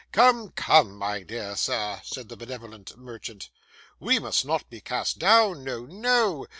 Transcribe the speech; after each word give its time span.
'Come, 0.11 0.49
come, 0.55 0.97
my 0.97 1.21
dear 1.21 1.55
sir,' 1.55 2.01
said 2.03 2.27
the 2.27 2.35
benevolent 2.35 2.97
merchant; 2.97 3.51
'we 3.99 4.17
must 4.17 4.43
not 4.45 4.67
be 4.67 4.81
cast 4.81 5.19
down; 5.19 5.63
no, 5.63 5.85
no. 5.85 6.47